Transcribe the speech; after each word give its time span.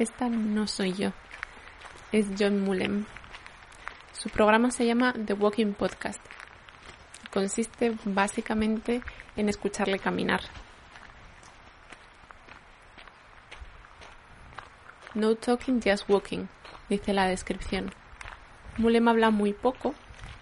Esta 0.00 0.30
no 0.30 0.66
soy 0.66 0.94
yo, 0.94 1.12
es 2.10 2.24
John 2.38 2.62
Mullen. 2.62 3.04
Su 4.14 4.30
programa 4.30 4.70
se 4.70 4.86
llama 4.86 5.12
The 5.12 5.34
Walking 5.34 5.74
Podcast. 5.74 6.24
Consiste 7.30 7.94
básicamente 8.06 9.02
en 9.36 9.50
escucharle 9.50 9.98
caminar. 9.98 10.40
No 15.12 15.34
talking, 15.34 15.82
just 15.82 16.08
walking, 16.08 16.46
dice 16.88 17.12
la 17.12 17.26
descripción. 17.26 17.92
Mullen 18.78 19.06
habla 19.06 19.28
muy 19.28 19.52
poco, 19.52 19.94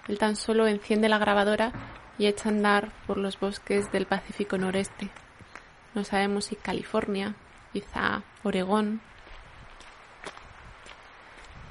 él 0.07 0.18
tan 0.18 0.36
solo 0.36 0.68
enciende 0.68 1.09
la 1.09 1.18
grabadora 1.18 1.72
y 2.17 2.27
echa 2.27 2.49
a 2.49 2.53
andar 2.53 2.93
por 3.09 3.18
los 3.18 3.40
bosques 3.40 3.90
del 3.90 4.07
Pacífico 4.07 4.57
Noreste. 4.57 5.11
No 5.96 6.04
sabemos 6.04 6.45
si 6.45 6.54
California, 6.54 7.35
quizá 7.72 8.22
Oregón. 8.45 9.00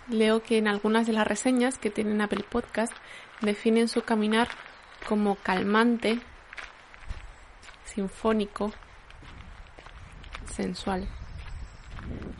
Leo 0.10 0.42
que 0.42 0.58
en 0.58 0.68
algunas 0.68 1.06
de 1.08 1.14
las 1.14 1.28
reseñas 1.28 1.78
que 1.78 1.90
tienen 1.90 2.22
Apple 2.22 2.46
Podcast 2.50 2.94
definen 3.42 3.88
su 3.88 4.04
caminar 4.04 4.48
como 5.08 5.36
calmante, 5.36 6.20
sinfónico, 7.86 8.72
sensual. 10.54 11.08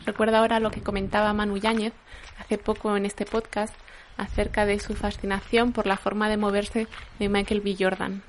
Recuerda 0.06 0.38
ahora 0.38 0.60
lo 0.60 0.70
que 0.70 0.82
comentaba 0.82 1.32
Manu 1.32 1.56
Yáñez 1.56 1.92
hace 2.38 2.58
poco 2.58 2.96
en 2.96 3.04
este 3.04 3.26
podcast 3.26 3.74
acerca 4.16 4.66
de 4.66 4.80
su 4.80 4.94
fascinación 4.94 5.72
por 5.72 5.86
la 5.86 5.96
forma 5.96 6.28
de 6.28 6.36
moverse 6.36 6.88
de 7.18 7.28
Michael 7.28 7.60
B. 7.60 7.76
Jordan. 7.78 8.22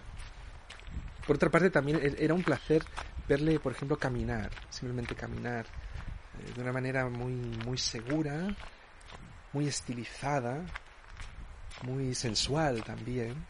Por 1.25 1.37
otra 1.37 1.49
parte, 1.49 1.69
también 1.69 1.99
e-, 2.01 2.23
era 2.23 2.33
un 2.33 2.43
placer 2.43 2.83
verle, 3.27 3.59
por 3.59 3.71
ejemplo, 3.71 3.97
caminar, 3.97 4.49
simplemente 4.69 5.15
caminar 5.15 5.65
eh, 5.65 6.53
de 6.55 6.61
una 6.61 6.73
manera 6.73 7.07
muy, 7.07 7.33
muy 7.65 7.77
segura, 7.77 8.47
muy 9.53 9.67
estilizada, 9.67 10.61
muy 11.83 12.13
sensual 12.15 12.83
también. 12.83 13.45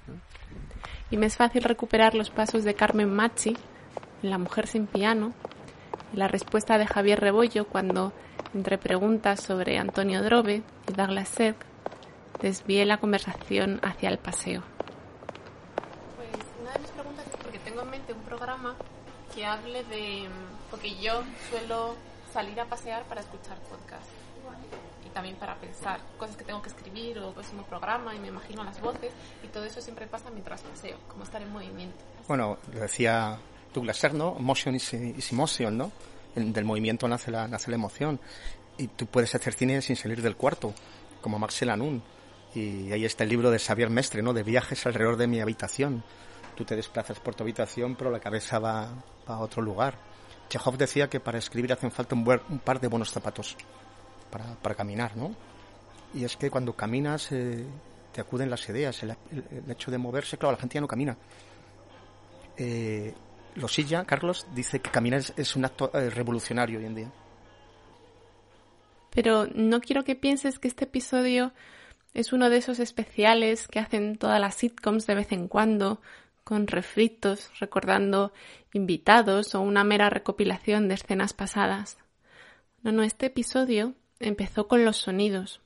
Y 1.09 1.17
me 1.17 1.25
es 1.25 1.37
fácil 1.37 1.63
recuperar 1.63 2.15
los 2.15 2.29
pasos 2.29 2.63
de 2.63 2.75
Carmen 2.75 3.13
Machi 3.13 3.57
en 4.23 4.29
La 4.29 4.37
mujer 4.37 4.67
sin 4.67 4.87
piano 4.87 5.33
y 6.13 6.17
la 6.17 6.27
respuesta 6.27 6.77
de 6.77 6.87
Javier 6.87 7.19
Rebollo 7.19 7.67
cuando, 7.67 8.13
entre 8.53 8.77
preguntas 8.77 9.41
sobre 9.41 9.77
Antonio 9.77 10.23
Drobe 10.23 10.63
y 10.87 10.93
Douglas 10.93 11.29
Seth, 11.29 11.57
desvié 12.41 12.85
la 12.85 12.97
conversación 12.97 13.79
hacia 13.83 14.09
el 14.09 14.17
paseo. 14.17 14.63
Pues 16.15 16.29
una 16.61 16.71
de 16.73 16.79
mis 16.79 16.91
preguntas 16.91 17.25
es 17.27 17.37
porque 17.37 17.59
tengo 17.59 17.81
en 17.81 17.89
mente 17.89 18.13
un 18.13 18.21
programa 18.21 18.75
que 19.35 19.45
hable 19.45 19.83
de... 19.85 20.27
porque 20.71 20.95
yo 20.99 21.23
suelo 21.49 21.95
salir 22.31 22.59
a 22.59 22.65
pasear 22.65 23.03
para 23.05 23.21
escuchar 23.21 23.57
podcasts 23.69 24.09
también 25.09 25.35
para 25.35 25.55
pensar 25.55 25.99
cosas 26.17 26.35
que 26.35 26.43
tengo 26.43 26.61
que 26.61 26.69
escribir 26.69 27.19
o 27.19 27.31
próximo 27.33 27.63
programa 27.63 28.15
y 28.15 28.19
me 28.19 28.27
imagino 28.27 28.63
las 28.63 28.79
voces 28.81 29.11
y 29.43 29.47
todo 29.47 29.65
eso 29.65 29.81
siempre 29.81 30.07
pasa 30.07 30.29
mientras 30.31 30.61
paseo, 30.61 30.97
como 31.07 31.23
estar 31.23 31.41
en 31.41 31.51
movimiento. 31.51 31.97
Bueno, 32.27 32.57
lo 32.73 32.79
decía 32.79 33.37
Douglas 33.73 33.97
Serno, 33.97 34.35
motion 34.39 34.75
is, 34.75 34.93
is 34.93 35.31
emotion, 35.31 35.77
¿no? 35.77 35.91
del 36.35 36.63
movimiento 36.63 37.07
nace 37.07 37.31
la, 37.31 37.47
nace 37.47 37.69
la 37.69 37.75
emoción 37.75 38.19
y 38.77 38.87
tú 38.87 39.07
puedes 39.07 39.33
hacer 39.35 39.53
cine 39.53 39.81
sin 39.81 39.95
salir 39.95 40.21
del 40.21 40.35
cuarto, 40.35 40.73
como 41.21 41.37
Marcel 41.37 41.69
Anun 41.69 42.01
y 42.55 42.91
ahí 42.91 43.05
está 43.05 43.23
el 43.23 43.29
libro 43.29 43.51
de 43.51 43.59
Xavier 43.59 43.89
Mestre, 43.89 44.21
¿no? 44.21 44.33
De 44.33 44.43
viajes 44.43 44.85
alrededor 44.85 45.17
de 45.17 45.27
mi 45.27 45.39
habitación. 45.39 46.03
Tú 46.55 46.65
te 46.65 46.75
desplazas 46.75 47.19
por 47.19 47.35
tu 47.35 47.43
habitación, 47.43 47.95
pero 47.95 48.09
la 48.09 48.19
cabeza 48.19 48.59
va, 48.59 48.89
a 49.27 49.39
otro 49.39 49.61
lugar. 49.61 49.95
Chekhov 50.49 50.77
decía 50.77 51.09
que 51.09 51.19
para 51.19 51.37
escribir 51.37 51.71
hacen 51.71 51.91
falta 51.91 52.15
un 52.15 52.59
par 52.59 52.79
de 52.79 52.87
buenos 52.87 53.11
zapatos 53.11 53.55
para, 54.29 54.55
para, 54.55 54.75
caminar, 54.75 55.15
¿no? 55.17 55.35
Y 56.13 56.23
es 56.23 56.37
que 56.37 56.49
cuando 56.49 56.73
caminas 56.73 57.31
eh, 57.31 57.65
te 58.11 58.21
acuden 58.21 58.49
las 58.49 58.67
ideas. 58.69 59.01
El, 59.03 59.15
hecho 59.69 59.91
de 59.91 59.97
moverse, 59.97 60.37
claro, 60.37 60.55
la 60.55 60.59
gente 60.59 60.75
ya 60.75 60.81
no 60.81 60.87
camina. 60.87 61.17
Eh, 62.57 63.13
Losilla, 63.55 64.05
Carlos, 64.05 64.47
dice 64.53 64.79
que 64.79 64.91
caminar 64.91 65.21
es, 65.35 65.55
un 65.55 65.65
acto 65.65 65.91
eh, 65.93 66.09
revolucionario 66.09 66.79
hoy 66.79 66.85
en 66.85 66.95
día. 66.95 67.11
Pero 69.11 69.47
no 69.53 69.81
quiero 69.81 70.03
que 70.03 70.15
pienses 70.15 70.59
que 70.59 70.67
este 70.67 70.85
episodio 70.85 71.51
es 72.13 72.33
uno 72.33 72.49
de 72.49 72.57
esos 72.57 72.79
especiales 72.79 73.67
que 73.67 73.79
hacen 73.79 74.17
todas 74.17 74.39
las 74.39 74.55
sitcoms 74.55 75.07
de 75.07 75.15
vez 75.15 75.31
en 75.31 75.47
cuando, 75.47 76.01
con 76.43 76.67
refritos, 76.67 77.51
recordando 77.59 78.33
invitados 78.73 79.55
o 79.55 79.61
una 79.61 79.83
mera 79.83 80.09
recopilación 80.09 80.87
de 80.87 80.95
escenas 80.95 81.33
pasadas. 81.33 81.97
No, 82.81 82.91
no, 82.91 83.03
este 83.03 83.27
episodio 83.27 83.93
empezó 84.19 84.67
con 84.67 84.85
los 84.85 84.97
sonidos. 84.97 85.61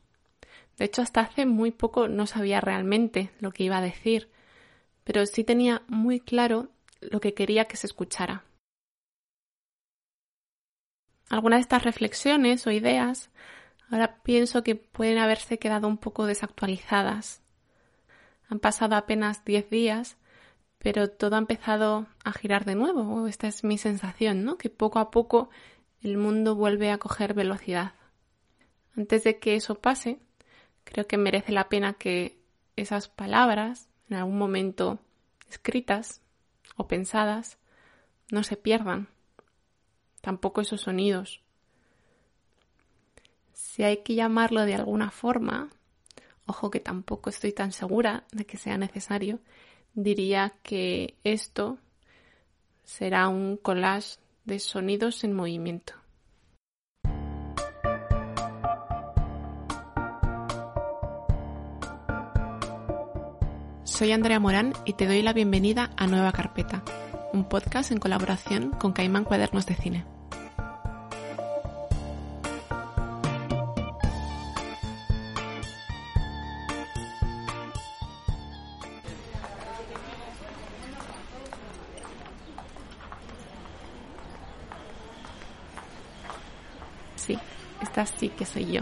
De 0.77 0.85
hecho, 0.85 1.01
hasta 1.01 1.21
hace 1.21 1.45
muy 1.45 1.71
poco 1.71 2.07
no 2.07 2.25
sabía 2.25 2.61
realmente 2.61 3.31
lo 3.39 3.51
que 3.51 3.63
iba 3.63 3.77
a 3.77 3.81
decir, 3.81 4.29
pero 5.03 5.25
sí 5.25 5.43
tenía 5.43 5.83
muy 5.87 6.19
claro 6.19 6.69
lo 7.01 7.19
que 7.19 7.33
quería 7.33 7.65
que 7.65 7.77
se 7.77 7.87
escuchara. 7.87 8.43
Algunas 11.29 11.57
de 11.57 11.61
estas 11.61 11.83
reflexiones 11.83 12.65
o 12.67 12.71
ideas 12.71 13.29
Ahora 13.93 14.23
pienso 14.23 14.63
que 14.63 14.75
pueden 14.75 15.19
haberse 15.19 15.59
quedado 15.59 15.87
un 15.87 15.99
poco 15.99 16.25
desactualizadas. 16.25 17.43
Han 18.49 18.59
pasado 18.59 18.95
apenas 18.95 19.45
diez 19.45 19.69
días, 19.69 20.17
pero 20.79 21.11
todo 21.11 21.35
ha 21.35 21.37
empezado 21.37 22.07
a 22.23 22.31
girar 22.33 22.65
de 22.65 22.73
nuevo. 22.73 23.27
Esta 23.27 23.47
es 23.47 23.63
mi 23.63 23.77
sensación, 23.77 24.45
¿no? 24.45 24.57
Que 24.57 24.71
poco 24.71 24.97
a 24.97 25.11
poco 25.11 25.51
el 26.01 26.17
mundo 26.17 26.55
vuelve 26.55 26.89
a 26.89 26.97
coger 26.97 27.35
velocidad. 27.35 27.93
Antes 28.95 29.23
de 29.23 29.39
que 29.39 29.55
eso 29.55 29.75
pase, 29.75 30.19
creo 30.83 31.07
que 31.07 31.17
merece 31.17 31.51
la 31.51 31.69
pena 31.69 31.93
que 31.93 32.37
esas 32.75 33.07
palabras, 33.07 33.89
en 34.09 34.17
algún 34.17 34.37
momento 34.37 34.99
escritas 35.49 36.21
o 36.75 36.87
pensadas, 36.87 37.57
no 38.31 38.43
se 38.43 38.57
pierdan. 38.57 39.07
Tampoco 40.21 40.61
esos 40.61 40.81
sonidos 40.81 41.43
si 43.73 43.81
hay 43.81 44.03
que 44.03 44.13
llamarlo 44.13 44.65
de 44.65 44.75
alguna 44.75 45.09
forma, 45.09 45.71
ojo 46.45 46.69
que 46.69 46.79
tampoco 46.79 47.31
estoy 47.31 47.53
tan 47.53 47.71
segura 47.71 48.23
de 48.31 48.45
que 48.45 48.57
sea 48.57 48.77
necesario, 48.77 49.39
diría 49.95 50.53
que 50.61 51.17
esto 51.23 51.79
será 52.83 53.29
un 53.29 53.57
collage 53.57 54.19
de 54.45 54.59
sonidos 54.59 55.23
en 55.23 55.33
movimiento. 55.33 55.95
Soy 63.93 64.11
Andrea 64.11 64.39
Morán 64.39 64.73
y 64.85 64.93
te 64.93 65.05
doy 65.05 65.21
la 65.21 65.33
bienvenida 65.33 65.91
a 65.97 66.07
Nueva 66.07 66.31
Carpeta, 66.31 66.81
un 67.31 67.47
podcast 67.47 67.91
en 67.91 67.99
colaboración 67.99 68.71
con 68.71 68.91
Caimán 68.91 69.23
Cuadernos 69.23 69.67
de 69.67 69.75
Cine. 69.75 70.03
esta 87.79 88.07
sí 88.07 88.29
que 88.29 88.45
soy 88.45 88.71
yo. 88.71 88.81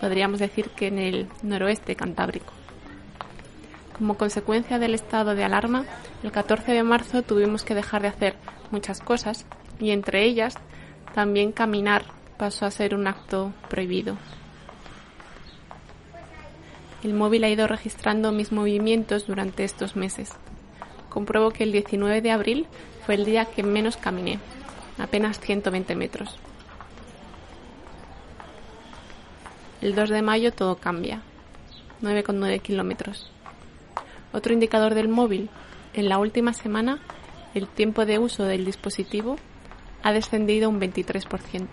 Podríamos 0.00 0.40
decir 0.40 0.70
que 0.70 0.88
en 0.88 0.98
el 0.98 1.28
noroeste 1.42 1.94
cantábrico. 1.94 2.49
Como 4.00 4.16
consecuencia 4.16 4.78
del 4.78 4.94
estado 4.94 5.34
de 5.34 5.44
alarma, 5.44 5.84
el 6.22 6.32
14 6.32 6.72
de 6.72 6.82
marzo 6.82 7.22
tuvimos 7.22 7.64
que 7.64 7.74
dejar 7.74 8.00
de 8.00 8.08
hacer 8.08 8.34
muchas 8.70 9.00
cosas 9.00 9.44
y 9.78 9.90
entre 9.90 10.24
ellas 10.24 10.54
también 11.14 11.52
caminar 11.52 12.06
pasó 12.38 12.64
a 12.64 12.70
ser 12.70 12.94
un 12.94 13.06
acto 13.06 13.52
prohibido. 13.68 14.16
El 17.02 17.12
móvil 17.12 17.44
ha 17.44 17.50
ido 17.50 17.66
registrando 17.66 18.32
mis 18.32 18.52
movimientos 18.52 19.26
durante 19.26 19.64
estos 19.64 19.96
meses. 19.96 20.32
Compruebo 21.10 21.50
que 21.50 21.64
el 21.64 21.72
19 21.72 22.22
de 22.22 22.30
abril 22.30 22.68
fue 23.04 23.16
el 23.16 23.26
día 23.26 23.44
que 23.44 23.62
menos 23.62 23.98
caminé, 23.98 24.38
apenas 24.96 25.38
120 25.40 25.94
metros. 25.94 26.38
El 29.82 29.94
2 29.94 30.08
de 30.08 30.22
mayo 30.22 30.54
todo 30.54 30.76
cambia. 30.76 31.20
9,9 32.00 32.62
kilómetros. 32.62 33.30
Otro 34.32 34.52
indicador 34.52 34.94
del 34.94 35.08
móvil. 35.08 35.50
En 35.92 36.08
la 36.08 36.18
última 36.18 36.52
semana, 36.52 37.00
el 37.54 37.66
tiempo 37.66 38.06
de 38.06 38.18
uso 38.18 38.44
del 38.44 38.64
dispositivo 38.64 39.36
ha 40.02 40.12
descendido 40.12 40.68
un 40.68 40.80
23%. 40.80 41.66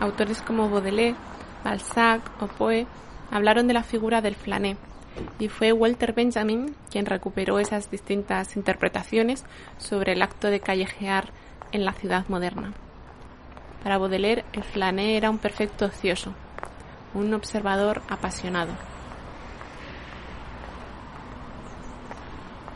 Autores 0.00 0.42
como 0.42 0.68
Baudelaire 0.70 1.16
Balzac 1.64 2.22
o 2.40 2.46
Poe 2.46 2.86
hablaron 3.30 3.66
de 3.66 3.74
la 3.74 3.82
figura 3.82 4.20
del 4.20 4.36
flané 4.36 4.76
y 5.38 5.48
fue 5.48 5.72
Walter 5.72 6.12
Benjamin 6.12 6.74
quien 6.90 7.06
recuperó 7.06 7.58
esas 7.58 7.90
distintas 7.90 8.56
interpretaciones 8.56 9.44
sobre 9.78 10.12
el 10.12 10.22
acto 10.22 10.48
de 10.48 10.60
callejear 10.60 11.30
en 11.72 11.84
la 11.84 11.92
ciudad 11.92 12.26
moderna. 12.28 12.72
Para 13.82 13.98
Baudelaire, 13.98 14.44
el 14.52 14.64
flané 14.64 15.16
era 15.16 15.30
un 15.30 15.38
perfecto 15.38 15.86
ocioso, 15.86 16.34
un 17.14 17.32
observador 17.32 18.02
apasionado. 18.08 18.72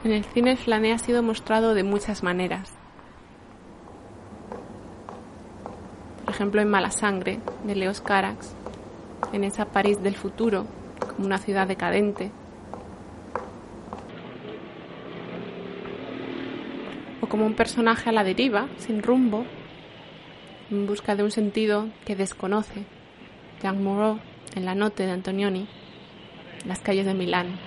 En 0.04 0.12
el 0.12 0.24
cine 0.24 0.52
el 0.52 0.58
flané 0.58 0.92
ha 0.92 0.98
sido 0.98 1.22
mostrado 1.22 1.74
de 1.74 1.84
muchas 1.84 2.22
maneras. 2.22 2.72
Por 6.24 6.34
ejemplo, 6.34 6.60
en 6.60 6.70
Mala 6.70 6.90
Sangre, 6.90 7.40
de 7.64 7.74
Leos 7.74 8.00
Carax, 8.00 8.54
en 9.32 9.44
esa 9.44 9.66
París 9.66 10.02
del 10.02 10.16
futuro, 10.16 10.66
una 11.26 11.38
ciudad 11.38 11.66
decadente. 11.66 12.30
O 17.20 17.26
como 17.26 17.46
un 17.46 17.54
personaje 17.54 18.10
a 18.10 18.12
la 18.12 18.24
deriva, 18.24 18.68
sin 18.78 19.02
rumbo, 19.02 19.44
en 20.70 20.86
busca 20.86 21.14
de 21.14 21.22
un 21.22 21.30
sentido 21.30 21.88
que 22.04 22.16
desconoce. 22.16 22.84
Jean 23.62 23.82
Moreau 23.82 24.18
en 24.54 24.64
La 24.64 24.74
Note 24.74 25.06
de 25.06 25.12
Antonioni, 25.12 25.68
las 26.66 26.80
calles 26.80 27.06
de 27.06 27.14
Milán. 27.14 27.58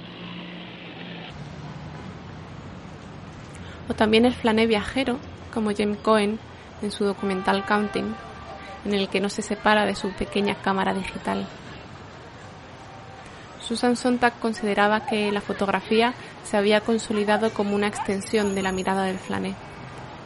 O 3.89 3.93
también 3.93 4.25
el 4.25 4.33
flané 4.33 4.67
viajero, 4.67 5.17
como 5.53 5.71
James 5.75 5.99
Cohen 5.99 6.39
en 6.81 6.91
su 6.91 7.05
documental 7.05 7.65
Counting, 7.65 8.13
en 8.85 8.93
el 8.93 9.09
que 9.09 9.19
no 9.19 9.29
se 9.29 9.41
separa 9.41 9.85
de 9.85 9.95
su 9.95 10.11
pequeña 10.11 10.55
cámara 10.55 10.93
digital. 10.93 11.47
Susan 13.67 13.95
Sontag 13.95 14.37
consideraba 14.39 15.07
que 15.07 15.31
la 15.31 15.41
fotografía 15.41 16.13
se 16.43 16.55
había 16.55 16.81
consolidado 16.81 17.51
como 17.51 17.73
una 17.73 17.87
extensión 17.87 18.53
de 18.53 18.61
la 18.61 18.71
mirada 18.71 19.05
del 19.05 19.17
flané. 19.17 19.55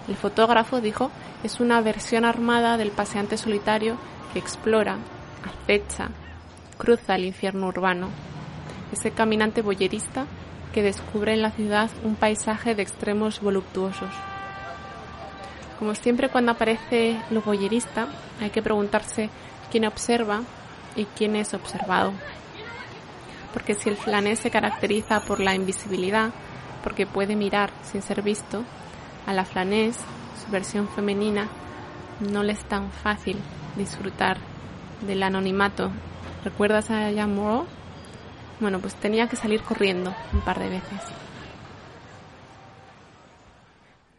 El 0.10 0.18
fotógrafo, 0.18 0.82
dijo, 0.82 1.10
es 1.44 1.62
una 1.62 1.80
versión 1.80 2.26
armada 2.26 2.76
del 2.76 2.92
paseante 2.92 3.38
solitario 3.38 3.98
que 4.34 4.40
explora, 4.40 4.98
acecha, 5.46 6.10
cruza 6.78 7.16
el 7.16 7.24
infierno 7.24 7.68
urbano. 7.68 8.10
Ese 8.92 9.12
caminante 9.12 9.62
boyerista 9.62 10.26
que 10.74 10.84
descubre 10.84 11.34
en 11.34 11.42
la 11.42 11.52
ciudad 11.52 11.90
un 12.04 12.16
paisaje 12.16 12.76
de 12.76 12.82
extremos 12.82 13.40
voluptuosos. 13.40 14.10
Como 15.78 15.96
siempre 15.96 16.28
cuando 16.28 16.52
aparece 16.52 17.18
lo 17.30 17.42
boyerista, 17.42 18.08
hay 18.42 18.50
que 18.50 18.62
preguntarse 18.62 19.30
quién 19.72 19.86
observa 19.86 20.42
y 20.98 21.06
quién 21.06 21.38
es 21.38 21.54
observado 21.54 22.12
porque 23.54 23.74
si 23.74 23.90
el 23.90 23.98
flanés 23.98 24.40
se 24.40 24.52
caracteriza 24.52 25.22
por 25.22 25.40
la 25.40 25.56
invisibilidad, 25.56 26.32
porque 26.84 27.06
puede 27.06 27.36
mirar 27.36 27.72
sin 27.84 28.02
ser 28.02 28.22
visto, 28.22 28.64
a 29.26 29.34
la 29.34 29.46
flanés, 29.46 29.98
su 30.44 30.52
versión 30.52 30.88
femenina, 30.88 31.48
no 32.20 32.44
le 32.44 32.54
es 32.54 32.64
tan 32.66 32.92
fácil 32.92 33.38
disfrutar 33.76 34.38
del 35.02 35.24
anonimato. 35.24 35.92
¿Recuerdas 36.44 36.90
a 36.90 37.12
Jean 37.12 37.36
Moreau? 37.36 37.66
Bueno, 38.60 38.80
pues 38.80 38.96
tenía 38.96 39.28
que 39.28 39.36
salir 39.36 39.62
corriendo 39.62 40.14
un 40.34 40.42
par 40.42 40.60
de 40.60 40.70
veces. 40.70 41.02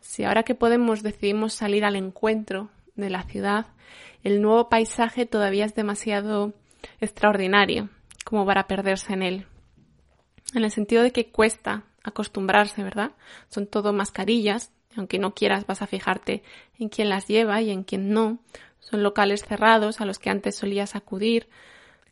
Si 0.01 0.25
ahora 0.25 0.43
que 0.43 0.55
podemos 0.55 1.03
decidimos 1.03 1.55
salir 1.55 1.85
al 1.85 1.97
encuentro 1.97 2.69
de 2.97 3.11
la 3.11 3.23
ciudad, 3.25 3.67
el 4.23 4.43
nuevo 4.43 4.69
paisaje 4.69 5.25
todavía 5.27 5.65
es 5.65 5.75
demasiado 5.75 6.53
extraordinario 7.01 7.89
como 8.31 8.47
para 8.47 8.69
perderse 8.69 9.13
en 9.13 9.23
él. 9.25 9.47
En 10.55 10.63
el 10.63 10.71
sentido 10.71 11.03
de 11.03 11.11
que 11.11 11.31
cuesta 11.31 11.83
acostumbrarse, 12.05 12.83
¿verdad? 12.85 13.11
Son 13.49 13.67
todo 13.67 13.93
mascarillas, 13.93 14.71
aunque 14.97 15.19
no 15.19 15.35
quieras 15.35 15.67
vas 15.67 15.83
a 15.83 15.89
fijarte 15.89 16.45
en 16.79 16.89
quién 16.89 17.09
las 17.09 17.27
lleva 17.27 17.61
y 17.61 17.71
en 17.71 17.83
quién 17.83 18.11
no. 18.11 18.39
Son 18.79 19.03
locales 19.03 19.45
cerrados 19.45 20.01
a 20.01 20.05
los 20.05 20.21
que 20.21 20.31
antes 20.31 20.57
solías 20.57 20.95
acudir, 20.95 21.49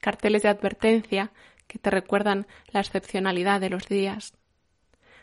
carteles 0.00 0.42
de 0.42 0.48
advertencia 0.48 1.30
que 1.68 1.78
te 1.78 1.90
recuerdan 1.90 2.48
la 2.72 2.80
excepcionalidad 2.80 3.60
de 3.60 3.70
los 3.70 3.88
días. 3.88 4.34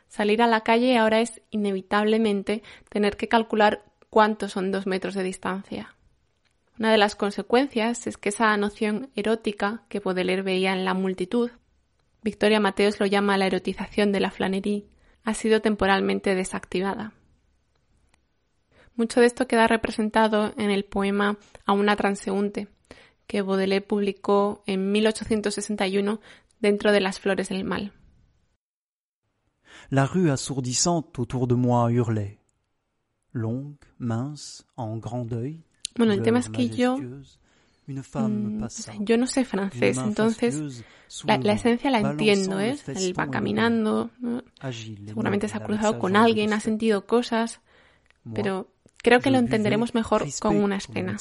Salir 0.07 0.41
a 0.41 0.48
la 0.48 0.62
calle 0.62 0.98
ahora 0.98 1.19
es 1.19 1.41
inevitablemente 1.51 2.63
tener 2.88 3.18
que 3.18 3.27
calcular 3.27 3.83
cuántos 4.09 4.53
son 4.53 4.71
dos 4.71 4.88
metros 4.88 5.13
de 5.13 5.24
distancia. 5.24 5.94
Una 6.77 6.92
de 6.92 6.98
las 6.98 7.16
consecuencias 7.16 8.06
es 8.06 8.18
que 8.18 8.30
esa 8.30 8.56
noción 8.57 9.10
erótica 9.16 9.83
que 9.88 10.00
Baudelaire 10.00 10.42
veía 10.42 10.74
en 10.74 10.83
la 10.83 10.94
multitud, 10.94 11.50
Victoria 12.22 12.60
Mateos 12.60 13.00
lo 13.00 13.06
llama 13.06 13.38
la 13.38 13.48
erotización 13.48 14.12
de 14.12 14.19
la 14.19 14.31
flanería, 14.31 14.83
ha 15.24 15.33
sido 15.33 15.62
temporalmente 15.62 16.36
desactivada. 16.36 17.13
Mucho 18.95 19.19
de 19.19 19.27
esto 19.27 19.48
queda 19.48 19.68
representado 19.68 20.54
en 20.57 20.69
el 20.69 20.86
poema 20.86 21.38
A 21.66 21.74
una 21.74 21.95
transeúnte, 21.95 22.68
que 23.27 23.42
Baudelaire 23.42 23.86
publicó 23.86 24.63
en 24.66 24.92
1861 24.92 26.19
dentro 26.60 26.92
de 26.92 27.01
Las 27.01 27.19
Flores 27.19 27.50
del 27.50 27.63
Mal. 27.63 27.94
La 29.89 30.06
rue 30.06 30.31
assourdissante 30.31 31.19
autour 31.19 31.48
de 31.48 31.56
moi 31.56 31.92
hurlait. 31.92 32.39
Longue, 33.33 33.77
mince, 33.98 34.63
en 34.77 35.00
grand 35.00 35.30
deuil, 35.30 35.63
bueno, 35.97 36.13
el 36.13 36.21
tema 36.21 36.39
es 36.39 36.50
que 36.50 36.69
yo 36.69 36.97
mm, 36.97 38.65
yo 39.00 39.18
no 39.18 39.27
sé 39.27 39.45
francés, 39.45 39.97
entonces 39.97 40.83
la, 41.25 41.53
esencia 41.53 41.92
la 41.92 42.00
entiendo, 42.00 42.59
¿eh? 42.59 42.75
Él 42.88 43.13
va 43.18 43.30
caminando, 43.30 44.09
seguramente 45.06 45.47
se 45.47 45.57
ha 45.57 45.63
cruzado 45.63 46.00
con 46.00 46.15
alguien, 46.15 46.53
ha 46.53 46.59
sentido 46.59 47.06
cosas, 47.06 47.62
pero 48.33 48.71
creo 48.97 49.19
que 49.19 49.30
lo 49.31 49.38
entenderemos 49.38 49.94
mejor 49.94 50.25
con 50.39 50.57
una 50.57 50.77
escena. 50.77 51.18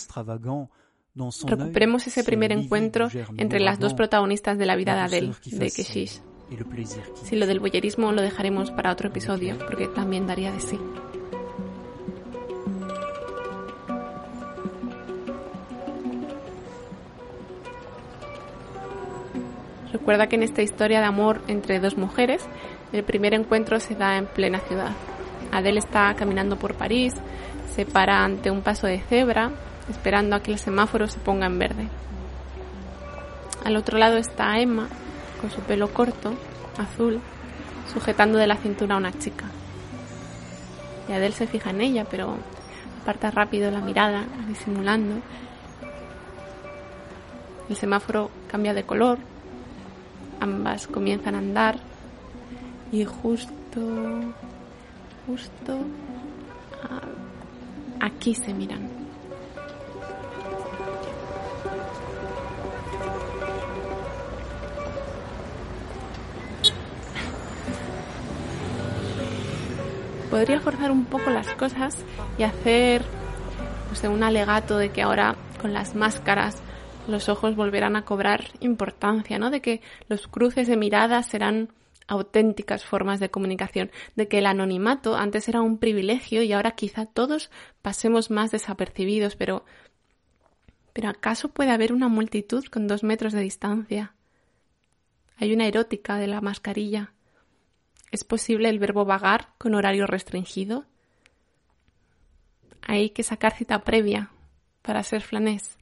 Recuperemos 1.46 2.06
ese 2.06 2.24
primer 2.24 2.50
encuentro 2.50 3.08
entre 3.36 3.60
las 3.60 3.78
dos 3.78 3.94
protagonistas 3.94 4.58
de 4.58 4.66
la 4.66 4.74
vida 4.74 4.94
de 4.94 5.00
Adele, 5.00 5.34
de 5.44 5.70
Keshish. 5.70 6.20
Si 7.24 7.36
lo 7.36 7.46
del 7.46 7.60
boyerismo 7.60 8.12
lo 8.12 8.22
dejaremos 8.22 8.70
para 8.70 8.92
otro 8.92 9.08
episodio, 9.08 9.56
porque 9.58 9.88
también 9.88 10.26
daría 10.26 10.52
de 10.52 10.60
sí. 10.60 10.78
Recuerda 19.94 20.26
que 20.26 20.34
en 20.34 20.42
esta 20.42 20.60
historia 20.60 20.98
de 20.98 21.06
amor 21.06 21.40
entre 21.46 21.78
dos 21.78 21.96
mujeres, 21.96 22.44
el 22.92 23.04
primer 23.04 23.32
encuentro 23.32 23.78
se 23.78 23.94
da 23.94 24.18
en 24.18 24.26
plena 24.26 24.58
ciudad. 24.58 24.90
Adele 25.52 25.78
está 25.78 26.12
caminando 26.14 26.56
por 26.56 26.74
París, 26.74 27.12
se 27.72 27.86
para 27.86 28.24
ante 28.24 28.50
un 28.50 28.62
paso 28.62 28.88
de 28.88 28.98
cebra, 28.98 29.52
esperando 29.88 30.34
a 30.34 30.40
que 30.40 30.50
el 30.50 30.58
semáforo 30.58 31.06
se 31.06 31.20
ponga 31.20 31.46
en 31.46 31.60
verde. 31.60 31.88
Al 33.64 33.76
otro 33.76 33.96
lado 33.96 34.16
está 34.16 34.58
Emma, 34.58 34.88
con 35.40 35.52
su 35.52 35.60
pelo 35.60 35.94
corto, 35.94 36.34
azul, 36.76 37.20
sujetando 37.92 38.36
de 38.36 38.48
la 38.48 38.56
cintura 38.56 38.96
a 38.96 38.98
una 38.98 39.16
chica. 39.16 39.44
Y 41.08 41.12
Adele 41.12 41.34
se 41.36 41.46
fija 41.46 41.70
en 41.70 41.80
ella, 41.80 42.04
pero 42.04 42.36
aparta 43.00 43.30
rápido 43.30 43.70
la 43.70 43.80
mirada, 43.80 44.24
disimulando. 44.48 45.20
El 47.70 47.76
semáforo 47.76 48.32
cambia 48.48 48.74
de 48.74 48.82
color, 48.82 49.18
ambas 50.44 50.86
comienzan 50.86 51.34
a 51.34 51.38
andar 51.38 51.76
y 52.92 53.04
justo, 53.04 53.80
justo 55.26 55.78
aquí 58.00 58.34
se 58.34 58.52
miran. 58.52 58.88
Podría 70.30 70.60
forzar 70.60 70.90
un 70.90 71.04
poco 71.06 71.30
las 71.30 71.48
cosas 71.54 71.96
y 72.38 72.42
hacer 72.42 73.02
un 74.02 74.22
alegato 74.22 74.76
de 74.76 74.90
que 74.90 75.00
ahora 75.00 75.36
con 75.62 75.72
las 75.72 75.94
máscaras 75.94 76.56
los 77.08 77.28
ojos 77.28 77.56
volverán 77.56 77.96
a 77.96 78.04
cobrar 78.04 78.44
importancia, 78.60 79.38
¿no? 79.38 79.50
De 79.50 79.60
que 79.60 79.80
los 80.08 80.26
cruces 80.28 80.68
de 80.68 80.76
miradas 80.76 81.26
serán 81.26 81.70
auténticas 82.06 82.84
formas 82.84 83.20
de 83.20 83.30
comunicación, 83.30 83.90
de 84.14 84.28
que 84.28 84.38
el 84.38 84.46
anonimato 84.46 85.16
antes 85.16 85.48
era 85.48 85.62
un 85.62 85.78
privilegio 85.78 86.42
y 86.42 86.52
ahora 86.52 86.72
quizá 86.72 87.06
todos 87.06 87.50
pasemos 87.82 88.30
más 88.30 88.50
desapercibidos, 88.50 89.36
pero 89.36 89.64
pero 90.92 91.08
¿acaso 91.08 91.48
puede 91.48 91.72
haber 91.72 91.92
una 91.92 92.08
multitud 92.08 92.64
con 92.66 92.86
dos 92.86 93.02
metros 93.02 93.32
de 93.32 93.40
distancia? 93.40 94.14
Hay 95.36 95.52
una 95.52 95.66
erótica 95.66 96.16
de 96.18 96.28
la 96.28 96.40
mascarilla. 96.40 97.12
¿Es 98.12 98.22
posible 98.22 98.68
el 98.68 98.78
verbo 98.78 99.04
vagar 99.04 99.48
con 99.58 99.74
horario 99.74 100.06
restringido? 100.06 100.86
Hay 102.82 103.10
que 103.10 103.24
sacar 103.24 103.54
cita 103.56 103.82
previa 103.82 104.30
para 104.82 105.02
ser 105.02 105.22
flanés. 105.22 105.76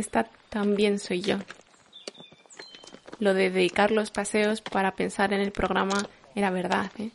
Esta 0.00 0.28
también 0.48 0.98
soy 0.98 1.20
yo. 1.20 1.38
Lo 3.18 3.34
de 3.34 3.50
dedicar 3.50 3.90
los 3.90 4.10
paseos 4.10 4.60
para 4.60 4.92
pensar 4.96 5.32
en 5.32 5.40
el 5.40 5.52
programa 5.52 6.08
era 6.34 6.50
verdad, 6.50 6.90
¿eh? 6.98 7.10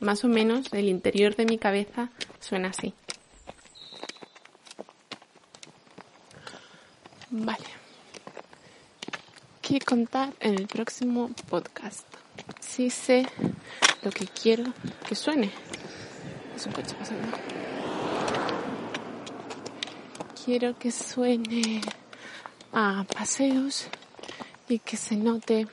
Más 0.00 0.24
o 0.24 0.28
menos 0.28 0.72
el 0.72 0.88
interior 0.88 1.36
de 1.36 1.44
mi 1.44 1.58
cabeza 1.58 2.08
suena 2.38 2.68
así. 2.68 2.94
Vale. 7.30 7.66
¿Qué 9.60 9.78
contar 9.80 10.32
en 10.40 10.54
el 10.54 10.66
próximo 10.66 11.30
podcast? 11.48 12.06
Sí 12.60 12.90
sé 12.90 13.26
lo 14.02 14.10
que 14.10 14.26
quiero 14.26 14.72
que 15.06 15.14
suene. 15.14 15.50
Es 16.56 16.66
un 16.66 16.72
coche 16.72 16.94
pasando. 16.98 17.28
Quiero 20.44 20.78
que 20.78 20.90
suene 20.90 21.82
a 22.72 23.04
paseos 23.04 23.86
y 24.68 24.78
que 24.78 24.96
se 24.96 25.16
note 25.16 25.66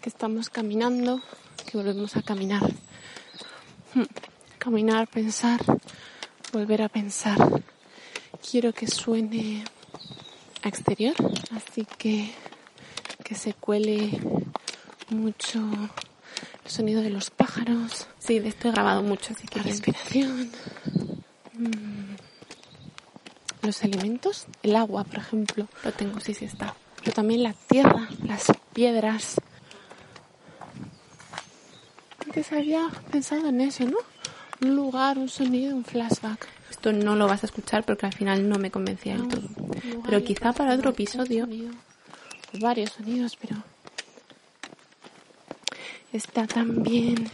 que 0.00 0.08
estamos 0.08 0.48
caminando, 0.48 1.20
que 1.66 1.76
volvemos 1.76 2.16
a 2.16 2.22
caminar. 2.22 2.62
Hmm. 3.94 4.04
Caminar, 4.58 5.08
pensar, 5.08 5.60
volver 6.52 6.82
a 6.82 6.88
pensar. 6.88 7.62
Quiero 8.48 8.72
que 8.72 8.86
suene 8.86 9.64
a 10.62 10.68
exterior, 10.68 11.14
así 11.54 11.86
que 11.98 12.32
que 13.30 13.36
se 13.36 13.54
cuele 13.54 14.18
mucho 15.10 15.60
el 16.64 16.70
sonido 16.70 17.00
de 17.00 17.10
los 17.10 17.30
pájaros. 17.30 18.08
Sí, 18.18 18.40
de 18.40 18.48
esto 18.48 18.68
he 18.68 18.72
grabado 18.72 19.02
mucho, 19.02 19.32
así 19.32 19.46
que 19.46 19.60
la 19.60 19.64
respiración. 19.66 20.50
Mm. 21.54 21.99
Los 23.62 23.82
elementos, 23.84 24.46
el 24.62 24.74
agua, 24.76 25.04
por 25.04 25.18
ejemplo, 25.18 25.68
lo 25.84 25.92
tengo, 25.92 26.20
sí, 26.20 26.34
sí 26.34 26.46
está. 26.46 26.74
Pero 27.00 27.12
también 27.12 27.42
la 27.42 27.52
tierra, 27.52 28.08
las 28.26 28.46
piedras. 28.72 29.36
Antes 32.24 32.52
había 32.52 32.88
pensado 33.10 33.48
en 33.48 33.60
eso, 33.60 33.84
¿no? 33.84 33.98
Un 34.62 34.76
lugar, 34.76 35.18
un 35.18 35.28
sonido, 35.28 35.74
un 35.76 35.84
flashback. 35.84 36.46
Esto 36.70 36.92
no 36.92 37.16
lo 37.16 37.26
vas 37.26 37.42
a 37.42 37.46
escuchar 37.46 37.84
porque 37.84 38.06
al 38.06 38.14
final 38.14 38.48
no 38.48 38.58
me 38.58 38.70
convencía 38.70 39.16
del 39.16 39.28
todo. 39.28 39.48
Pero 40.04 40.24
quizá 40.24 40.52
para 40.52 40.74
otro 40.74 40.90
episodio, 40.90 41.48
varios 42.60 42.92
sonidos, 42.92 43.36
pero 43.36 43.56
está 46.12 46.46
también 46.46 47.30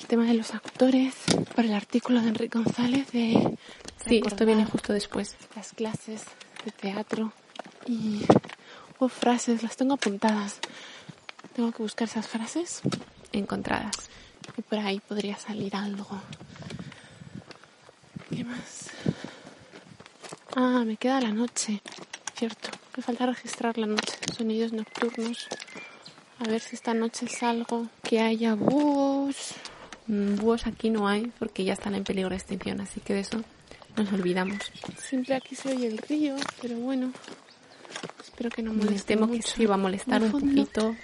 el 0.00 0.06
tema 0.06 0.24
de 0.24 0.34
los 0.34 0.54
actores 0.54 1.14
por 1.54 1.64
el 1.64 1.72
artículo 1.72 2.20
de 2.20 2.28
Enrique 2.28 2.58
González 2.58 3.10
de 3.12 3.56
sí 4.08 4.22
esto 4.24 4.46
viene 4.46 4.64
justo 4.64 4.92
después. 4.92 5.36
las 5.54 5.72
clases 5.72 6.24
de 6.64 6.72
teatro. 6.72 7.32
Y 7.86 8.22
hubo 8.98 9.08
frases 9.08 9.62
las 9.62 9.76
tengo 9.76 9.94
apuntadas. 9.94 10.58
Tengo 11.54 11.72
que 11.72 11.82
buscar 11.82 12.08
esas 12.08 12.26
frases. 12.26 12.80
Encontradas. 13.32 13.94
Y 14.56 14.62
por 14.62 14.78
ahí 14.78 15.00
podría 15.00 15.36
salir 15.36 15.74
algo. 15.76 16.20
Qué 18.30 18.44
más 18.44 18.90
ah 20.58 20.82
me 20.84 20.96
queda 20.96 21.20
la 21.20 21.32
noche 21.32 21.80
cierto. 22.34 22.70
Me 22.96 23.02
falta 23.02 23.26
registrar 23.26 23.78
la 23.78 23.86
noche 23.86 24.14
sonidos 24.36 24.72
nocturnos. 24.72 25.48
A 26.40 26.48
ver 26.48 26.60
si 26.60 26.76
esta 26.76 26.94
noche 26.94 27.26
salgo. 27.28 27.86
Que 28.02 28.20
haya 28.20 28.54
búhos. 28.54 29.54
Mm, 30.06 30.36
búhos 30.36 30.66
aquí 30.66 30.90
no 30.90 31.08
hay 31.08 31.32
porque 31.38 31.64
ya 31.64 31.72
están 31.74 31.94
en 31.94 32.04
peligro 32.04 32.30
de 32.30 32.36
extinción, 32.36 32.80
así 32.80 33.00
que 33.00 33.14
de 33.14 33.20
eso 33.20 33.42
nos 33.96 34.12
olvidamos. 34.12 34.58
Siempre 34.98 35.34
aquí 35.34 35.54
se 35.54 35.70
oye 35.70 35.86
el 35.86 35.98
río, 35.98 36.36
pero 36.60 36.76
bueno. 36.76 37.12
Espero 38.22 38.50
que 38.50 38.62
no 38.62 38.72
moleste 38.72 39.16
Me 39.16 39.30
que 39.30 39.42
sí 39.42 39.66
va 39.66 39.74
a 39.74 39.78
molestar 39.78 40.22
un 40.22 40.30
poquito. 40.30 40.94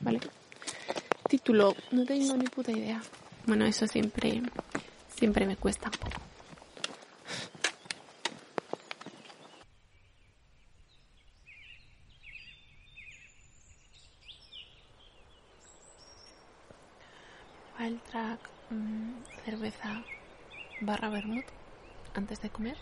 Vale. 0.00 0.20
Título, 1.28 1.76
no 1.90 2.04
tengo 2.06 2.36
ni 2.36 2.46
puta 2.46 2.72
idea. 2.72 3.02
Bueno, 3.46 3.66
eso 3.66 3.86
siempre, 3.86 4.42
siempre 5.14 5.46
me 5.46 5.56
cuesta 5.56 5.90
un 5.92 5.98
poco. 5.98 6.09
El 17.86 18.00
track 18.00 18.40
cerveza 19.44 20.04
barra 20.80 21.08
vermut 21.08 21.44
antes 22.14 22.40
de 22.40 22.50
comer. 22.50 22.76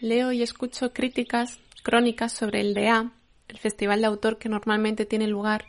Leo 0.00 0.32
y 0.32 0.42
escucho 0.42 0.92
críticas, 0.92 1.60
crónicas 1.82 2.30
sobre 2.32 2.60
el 2.60 2.74
DA, 2.74 3.10
el 3.48 3.58
festival 3.58 4.00
de 4.00 4.06
autor 4.06 4.36
que 4.36 4.50
normalmente 4.50 5.06
tiene 5.06 5.26
lugar 5.26 5.64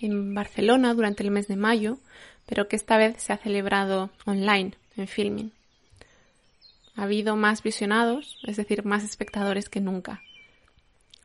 en 0.00 0.34
Barcelona 0.34 0.92
durante 0.92 1.22
el 1.22 1.30
mes 1.30 1.46
de 1.46 1.54
mayo, 1.54 1.98
pero 2.46 2.66
que 2.66 2.74
esta 2.74 2.96
vez 2.96 3.22
se 3.22 3.32
ha 3.32 3.36
celebrado 3.36 4.10
online, 4.24 4.72
en 4.96 5.06
filming. 5.06 5.52
Ha 6.96 7.04
habido 7.04 7.36
más 7.36 7.62
visionados, 7.62 8.38
es 8.44 8.56
decir, 8.56 8.84
más 8.84 9.04
espectadores 9.04 9.68
que 9.68 9.80
nunca. 9.80 10.22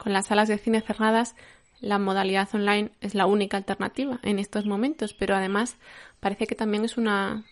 Con 0.02 0.14
las 0.14 0.26
salas 0.26 0.48
de 0.48 0.58
cine 0.58 0.82
cerradas, 0.82 1.36
la 1.80 2.00
modalidad 2.00 2.50
online 2.56 2.90
es 3.02 3.14
la 3.14 3.28
única 3.28 3.58
alternativa 3.58 4.20
en 4.24 4.40
estos 4.40 4.66
momentos, 4.66 5.14
pero 5.14 5.36
además 5.36 5.78
parece 6.20 6.48
que 6.48 6.56
también 6.56 6.84
es 6.84 6.98
una, 6.98 7.46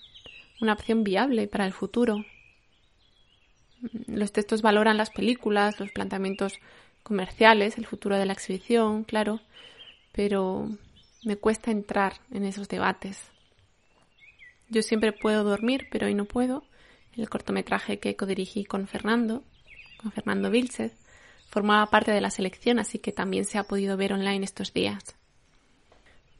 una 0.59 0.73
opción 0.73 1.03
viable 1.03 1.47
para 1.47 1.67
el 1.67 1.73
futuro. 1.73 2.25
Los 4.07 4.31
textos 4.31 4.63
valoran 4.63 4.97
las 4.97 5.11
películas, 5.11 5.79
los 5.79 5.91
planteamientos 5.91 6.53
comerciales, 7.03 7.77
el 7.77 7.85
futuro 7.85 8.17
de 8.17 8.25
la 8.25 8.33
exhibición, 8.33 9.03
claro, 9.03 9.41
pero 10.11 10.71
me 11.23 11.35
cuesta 11.35 11.69
entrar 11.69 12.13
en 12.31 12.45
esos 12.45 12.67
debates. 12.67 13.29
Yo 14.69 14.81
siempre 14.81 15.13
puedo 15.13 15.43
dormir, 15.43 15.85
pero 15.91 16.07
hoy 16.07 16.15
no 16.15 16.25
puedo. 16.25 16.63
El 17.15 17.29
cortometraje 17.29 17.99
que 17.99 18.15
codirigí 18.15 18.65
con 18.65 18.87
Fernando, 18.87 19.43
con 20.01 20.11
Fernando 20.11 20.49
Vilchez, 20.49 21.08
formaba 21.49 21.87
parte 21.87 22.11
de 22.11 22.21
la 22.21 22.29
selección, 22.29 22.79
así 22.79 22.99
que 22.99 23.11
también 23.11 23.45
se 23.45 23.57
ha 23.57 23.63
podido 23.63 23.97
ver 23.97 24.13
online 24.13 24.45
estos 24.45 24.73
días. 24.73 25.15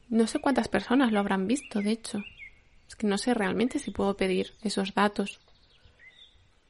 No 0.08 0.26
sé 0.26 0.40
cuántas 0.40 0.68
personas 0.68 1.12
lo 1.12 1.20
habrán 1.20 1.46
visto, 1.46 1.80
de 1.80 1.92
hecho. 1.92 2.22
Es 2.88 2.96
que 2.96 3.06
no 3.06 3.18
sé 3.18 3.34
realmente 3.34 3.78
si 3.78 3.90
puedo 3.90 4.16
pedir 4.16 4.52
esos 4.62 4.94
datos. 4.94 5.40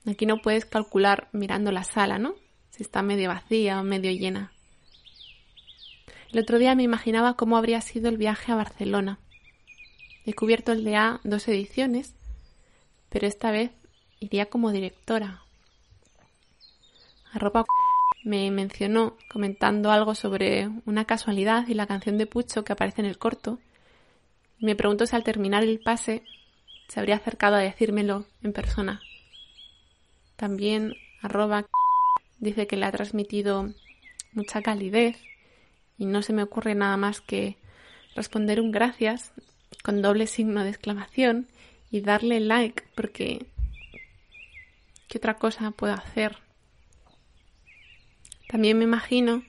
Aquí 0.07 0.27
no 0.27 0.43
puedes 0.43 0.65
calcular 0.65 1.29
mirando 1.33 1.73
la 1.73 1.85
sala, 1.85 2.19
¿no? 2.19 2.35
Si 2.71 2.83
está 2.83 3.03
medio 3.03 3.29
vacía 3.29 3.81
o 3.81 3.85
medio 3.85 4.11
llena. 4.11 4.53
El 6.33 6.41
otro 6.41 6.59
día 6.59 6.75
me 6.75 6.83
imaginaba 6.83 7.35
cómo 7.35 7.57
habría 7.57 7.81
sido 7.81 8.09
el 8.09 8.17
viaje 8.17 8.53
a 8.53 8.57
Barcelona. 8.57 9.19
He 10.25 10.35
cubierto 10.35 10.73
el 10.73 10.85
DA 10.85 11.21
dos 11.25 11.49
ediciones, 11.49 12.15
pero 13.09 13.27
esta 13.27 13.51
vez 13.51 13.73
iría 14.21 14.47
como 14.47 14.71
directora. 14.71 15.43
Me 18.23 18.51
mencionó 18.51 19.17
comentando 19.31 19.91
algo 19.91 20.15
sobre 20.15 20.69
una 20.85 21.05
casualidad 21.05 21.67
y 21.69 21.75
la 21.75 21.87
canción 21.87 22.19
de 22.19 22.27
Pucho 22.27 22.65
que 22.65 22.73
aparece 22.73 23.01
en 23.01 23.07
el 23.07 23.19
corto. 23.19 23.59
Me 24.59 24.77
preguntó 24.77 25.07
si 25.07 25.17
al 25.17 25.25
terminar 25.25 25.63
el 25.63 25.81
pase 25.81 26.23
se 26.89 27.01
habría 27.01 27.17
acercado 27.17 27.57
a 27.57 27.61
decírmelo 27.61 28.27
en 28.43 28.53
persona. 28.53 29.01
También 30.37 30.95
arroba 31.23 31.67
dice 32.39 32.67
que 32.67 32.77
le 32.77 32.87
ha 32.87 32.93
transmitido 32.93 33.73
mucha 34.33 34.63
calidez 34.63 35.17
y 35.99 36.07
no 36.07 36.23
se 36.23 36.33
me 36.33 36.43
ocurre 36.43 36.75
nada 36.75 36.97
más 36.97 37.21
que 37.21 37.57
responder 38.15 38.61
un 38.61 38.71
gracias 38.71 39.33
con 39.83 40.03
doble 40.03 40.27
signo 40.27 40.63
de 40.65 40.71
exclamación 40.71 41.47
y 41.91 42.01
darle 42.01 42.41
like 42.41 42.83
porque 42.95 43.47
¿qué 45.09 45.19
otra 45.19 45.35
cosa 45.35 45.71
puedo 45.71 45.93
hacer? 45.93 46.37
También 48.51 48.79
me 48.79 48.85
imagino 48.85 49.45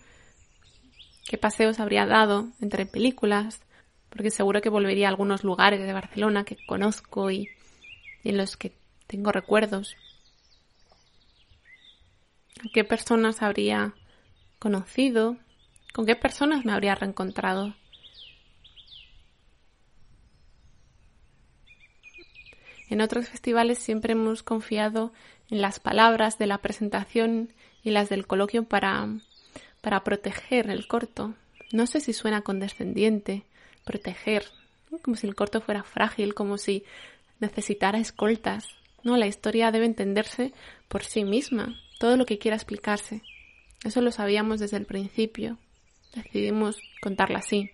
qué 1.26 1.36
paseos 1.36 1.80
habría 1.80 2.06
dado 2.06 2.50
entre 2.62 2.86
películas, 2.86 3.60
porque 4.12 4.30
seguro 4.30 4.62
que 4.62 4.70
volvería 4.70 5.08
a 5.08 5.10
algunos 5.10 5.44
lugares 5.44 5.82
de 5.82 5.92
Barcelona 5.92 6.44
que 6.44 6.58
conozco 6.68 7.32
y, 7.32 7.50
en 8.24 8.38
los 8.38 8.58
que 8.58 8.74
tengo 9.08 9.32
recuerdos. 9.32 9.96
¿A 12.64 12.70
qué 12.72 12.84
personas 12.84 13.42
habría 13.42 13.96
conocido? 14.60 15.36
¿Con 15.94 16.06
qué 16.06 16.16
personas 16.16 16.64
me 16.64 16.72
habría 16.72 16.94
reencontrado? 16.94 17.74
En 22.92 23.00
otros 23.00 23.30
festivales 23.30 23.80
siempre 23.80 24.12
hemos 24.12 24.44
confiado 24.44 25.14
en 25.50 25.62
las 25.62 25.80
palabras 25.80 26.38
de 26.38 26.46
la 26.46 26.58
presentación 26.58 27.54
y 27.84 27.92
las 27.92 28.10
del 28.10 28.28
coloquio 28.28 28.66
para, 28.66 29.08
para 29.80 30.04
proteger 30.04 30.70
el 30.70 30.88
corto. 30.88 31.34
No 31.72 31.88
sé 31.88 32.02
si 32.02 32.12
suena 32.12 32.42
condescendiente, 32.42 33.44
proteger, 33.86 34.44
como 35.04 35.16
si 35.16 35.26
el 35.26 35.36
corto 35.36 35.62
fuera 35.62 35.84
frágil, 35.84 36.34
como 36.34 36.58
si 36.58 36.84
necesitara 37.40 37.98
escoltas. 37.98 38.68
No, 39.04 39.16
la 39.16 39.28
historia 39.28 39.72
debe 39.72 39.86
entenderse 39.86 40.52
por 40.90 41.06
sí 41.06 41.24
misma, 41.24 41.80
todo 41.98 42.18
lo 42.18 42.26
que 42.26 42.40
quiera 42.40 42.58
explicarse. 42.58 43.22
Eso 43.86 44.02
lo 44.02 44.12
sabíamos 44.12 44.60
desde 44.60 44.76
el 44.76 44.86
principio. 44.86 45.58
Decidimos 46.14 46.76
contarla 47.02 47.40
así. 47.40 47.72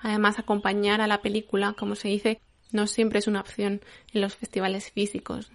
Además, 0.00 0.40
acompañar 0.40 1.00
a 1.00 1.06
la 1.06 1.22
película, 1.22 1.74
como 1.78 1.94
se 1.94 2.08
dice, 2.08 2.40
no 2.72 2.86
siempre 2.86 3.18
es 3.18 3.26
una 3.26 3.40
opción 3.40 3.80
en 4.12 4.20
los 4.20 4.34
festivales 4.34 4.90
físicos. 4.90 5.50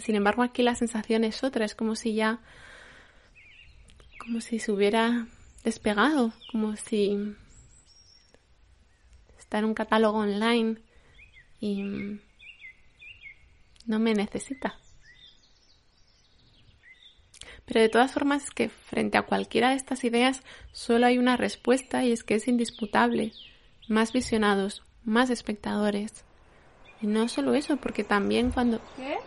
Sin 0.00 0.14
embargo, 0.14 0.42
aquí 0.42 0.62
la 0.62 0.74
sensación 0.74 1.24
es 1.24 1.44
otra, 1.44 1.64
es 1.64 1.74
como 1.74 1.94
si 1.94 2.14
ya, 2.14 2.40
como 4.18 4.40
si 4.40 4.58
se 4.58 4.72
hubiera 4.72 5.26
despegado, 5.62 6.32
como 6.50 6.76
si 6.76 7.34
está 9.38 9.58
en 9.58 9.66
un 9.66 9.74
catálogo 9.74 10.18
online 10.18 10.80
y 11.60 11.82
no 13.86 13.98
me 13.98 14.14
necesita. 14.14 14.78
Pero 17.66 17.80
de 17.80 17.88
todas 17.88 18.12
formas 18.12 18.44
es 18.44 18.50
que 18.50 18.68
frente 18.68 19.16
a 19.16 19.22
cualquiera 19.22 19.70
de 19.70 19.76
estas 19.76 20.04
ideas 20.04 20.42
solo 20.72 21.06
hay 21.06 21.18
una 21.18 21.36
respuesta 21.36 22.04
y 22.04 22.12
es 22.12 22.22
que 22.22 22.34
es 22.34 22.48
indisputable. 22.48 23.32
Más 23.88 24.12
visionados, 24.12 24.82
más 25.04 25.30
espectadores. 25.30 26.24
Y 27.00 27.06
no 27.06 27.28
solo 27.28 27.54
eso, 27.54 27.76
porque 27.76 28.04
también 28.04 28.50
cuando... 28.50 28.80
¿Qué? 28.96 29.18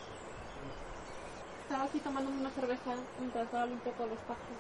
Estaba 1.64 1.84
aquí 1.84 2.00
tomando 2.00 2.32
una 2.32 2.50
cerveza 2.52 2.96
mientras 3.20 3.52
daba 3.52 3.66
un 3.66 3.80
poco 3.80 4.06
los 4.06 4.20
pájaros. 4.20 4.58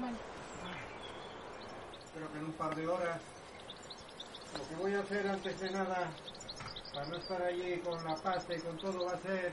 Vale. 0.00 0.16
Espero 2.04 2.32
que 2.32 2.38
en 2.38 2.44
un 2.44 2.52
par 2.52 2.74
de 2.74 2.86
horas 2.86 3.20
lo 4.56 4.68
que 4.68 4.74
voy 4.82 4.94
a 4.94 5.00
hacer 5.00 5.26
antes 5.26 5.60
de 5.60 5.70
nada, 5.70 6.08
para 6.92 7.06
no 7.06 7.16
estar 7.16 7.42
allí 7.42 7.78
con 7.78 8.04
la 8.04 8.16
pasta 8.16 8.54
y 8.54 8.60
con 8.60 8.76
todo, 8.78 9.06
va 9.06 9.12
a 9.12 9.18
ser 9.18 9.52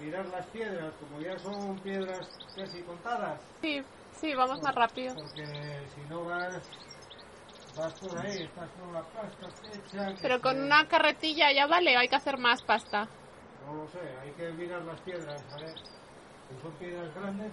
mirar 0.00 0.26
las 0.26 0.46
piedras, 0.46 0.92
como 1.00 1.20
ya 1.20 1.38
son 1.38 1.78
piedras 1.80 2.28
casi 2.54 2.80
contadas. 2.82 3.40
Sí, 3.62 3.82
sí, 4.20 4.34
vamos 4.34 4.62
más 4.62 4.74
rápido. 4.74 5.14
Porque 5.14 5.46
si 5.94 6.00
no 6.08 6.24
vas, 6.24 6.60
Pero 10.22 10.40
con 10.40 10.62
una 10.62 10.88
carretilla 10.88 11.52
ya 11.52 11.66
vale, 11.66 11.96
hay 11.96 12.08
que 12.08 12.16
hacer 12.16 12.38
más 12.38 12.62
pasta. 12.62 13.06
No 13.66 13.74
lo 13.74 13.88
sé, 13.88 13.98
hay 14.22 14.30
que 14.32 14.50
mirar 14.52 14.82
las 14.82 15.00
piedras, 15.00 15.42
a 15.52 15.60
ver. 15.60 15.74
son 16.62 16.72
piedras 16.78 17.14
grandes. 17.14 17.52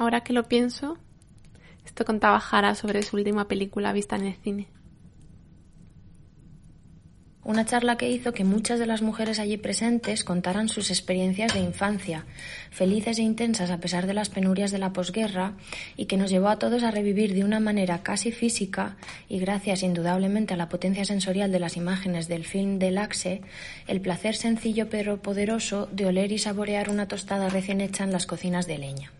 Ahora 0.00 0.22
que 0.22 0.32
lo 0.32 0.44
pienso, 0.44 0.96
esto 1.84 2.06
contaba 2.06 2.40
Jara 2.40 2.74
sobre 2.74 3.02
su 3.02 3.16
última 3.16 3.48
película 3.48 3.92
vista 3.92 4.16
en 4.16 4.28
el 4.28 4.34
cine. 4.34 4.68
Una 7.44 7.66
charla 7.66 7.98
que 7.98 8.08
hizo 8.08 8.32
que 8.32 8.44
muchas 8.44 8.78
de 8.78 8.86
las 8.86 9.02
mujeres 9.02 9.38
allí 9.38 9.58
presentes 9.58 10.24
contaran 10.24 10.70
sus 10.70 10.88
experiencias 10.88 11.52
de 11.52 11.60
infancia, 11.60 12.24
felices 12.70 13.18
e 13.18 13.22
intensas 13.22 13.70
a 13.70 13.78
pesar 13.78 14.06
de 14.06 14.14
las 14.14 14.30
penurias 14.30 14.70
de 14.70 14.78
la 14.78 14.94
posguerra, 14.94 15.58
y 15.98 16.06
que 16.06 16.16
nos 16.16 16.30
llevó 16.30 16.48
a 16.48 16.58
todos 16.58 16.82
a 16.82 16.90
revivir 16.90 17.34
de 17.34 17.44
una 17.44 17.60
manera 17.60 18.02
casi 18.02 18.32
física, 18.32 18.96
y 19.28 19.38
gracias 19.38 19.82
indudablemente 19.82 20.54
a 20.54 20.56
la 20.56 20.70
potencia 20.70 21.04
sensorial 21.04 21.52
de 21.52 21.60
las 21.60 21.76
imágenes 21.76 22.26
del 22.26 22.46
film 22.46 22.78
del 22.78 22.96
Axe, 22.96 23.42
el 23.86 24.00
placer 24.00 24.34
sencillo 24.34 24.88
pero 24.88 25.20
poderoso 25.20 25.90
de 25.92 26.06
oler 26.06 26.32
y 26.32 26.38
saborear 26.38 26.88
una 26.88 27.06
tostada 27.06 27.50
recién 27.50 27.82
hecha 27.82 28.04
en 28.04 28.12
las 28.12 28.26
cocinas 28.26 28.66
de 28.66 28.78
leña. 28.78 29.12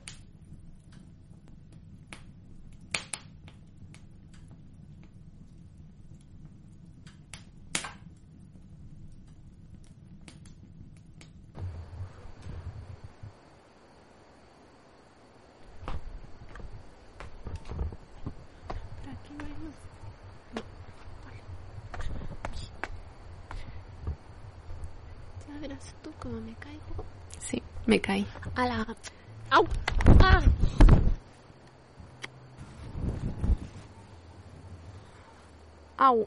العرب 28.67 28.97
أو. 29.53 29.67
آه. 30.23 30.43
أو. 36.01 36.27